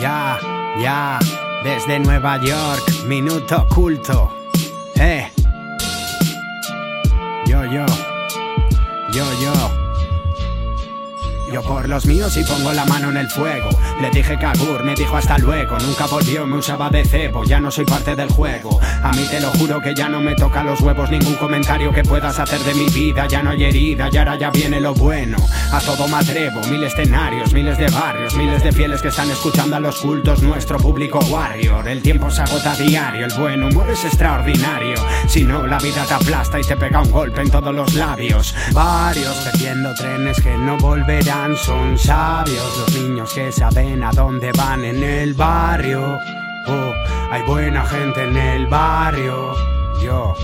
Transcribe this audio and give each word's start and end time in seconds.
Ya, 0.00 0.38
ya, 0.80 1.18
desde 1.62 1.98
Nueva 1.98 2.40
York, 2.40 3.04
minuto 3.06 3.66
culto. 3.68 4.32
Eh. 4.94 5.30
Yo, 7.46 7.64
yo, 7.66 7.84
yo, 9.12 9.24
yo. 9.42 9.79
Yo 11.52 11.62
por 11.62 11.88
los 11.88 12.06
míos 12.06 12.36
y 12.36 12.44
pongo 12.44 12.72
la 12.72 12.84
mano 12.84 13.10
en 13.10 13.16
el 13.16 13.28
fuego. 13.28 13.70
Le 14.00 14.10
dije 14.10 14.38
Kagur, 14.38 14.84
me 14.84 14.94
dijo 14.94 15.16
hasta 15.16 15.36
luego. 15.38 15.78
Nunca 15.80 16.06
volvió, 16.06 16.46
me 16.46 16.58
usaba 16.58 16.90
de 16.90 17.04
cebo. 17.04 17.44
Ya 17.44 17.58
no 17.58 17.70
soy 17.72 17.84
parte 17.84 18.14
del 18.14 18.28
juego. 18.30 18.78
A 19.02 19.10
mí 19.12 19.26
te 19.28 19.40
lo 19.40 19.50
juro 19.50 19.80
que 19.80 19.94
ya 19.94 20.08
no 20.08 20.20
me 20.20 20.36
toca 20.36 20.62
los 20.62 20.80
huevos 20.80 21.10
ningún 21.10 21.34
comentario 21.34 21.92
que 21.92 22.04
puedas 22.04 22.38
hacer 22.38 22.60
de 22.60 22.74
mi 22.74 22.86
vida. 22.90 23.26
Ya 23.26 23.42
no 23.42 23.50
hay 23.50 23.64
herida, 23.64 24.08
y 24.12 24.16
ahora 24.16 24.36
ya 24.36 24.50
viene 24.50 24.80
lo 24.80 24.94
bueno. 24.94 25.38
A 25.72 25.80
todo 25.80 26.06
me 26.06 26.18
atrevo, 26.18 26.60
mil 26.70 26.84
escenarios, 26.84 27.52
miles 27.52 27.78
de 27.78 27.88
barrios, 27.88 28.36
miles 28.36 28.62
de 28.62 28.72
fieles 28.72 29.02
que 29.02 29.08
están 29.08 29.30
escuchando 29.30 29.74
a 29.74 29.80
los 29.80 29.96
cultos. 29.96 30.42
Nuestro 30.42 30.78
público 30.78 31.18
warrior. 31.30 31.88
El 31.88 32.00
tiempo 32.00 32.30
se 32.30 32.42
agota 32.42 32.76
diario, 32.76 33.26
el 33.26 33.32
buen 33.34 33.64
humor 33.64 33.90
es 33.90 34.04
extraordinario. 34.04 34.94
Si 35.30 35.44
no, 35.44 35.64
la 35.64 35.78
vida 35.78 36.04
te 36.06 36.14
aplasta 36.14 36.58
y 36.58 36.62
te 36.64 36.76
pega 36.76 37.00
un 37.00 37.10
golpe 37.12 37.40
en 37.40 37.50
todos 37.52 37.72
los 37.72 37.94
labios. 37.94 38.52
Varios 38.72 39.32
perdiendo 39.36 39.94
trenes 39.94 40.40
que 40.40 40.50
no 40.58 40.76
volverán 40.76 41.56
son 41.56 41.96
sabios 41.96 42.78
los 42.78 43.00
niños 43.00 43.32
que 43.32 43.52
saben 43.52 44.02
a 44.02 44.10
dónde 44.10 44.50
van 44.58 44.84
en 44.84 45.00
el 45.04 45.34
barrio. 45.34 46.18
Oh, 46.66 46.92
hay 47.30 47.42
buena 47.42 47.86
gente 47.86 48.24
en 48.24 48.36
el 48.36 48.66
barrio. 48.66 49.54
Yo. 50.02 50.34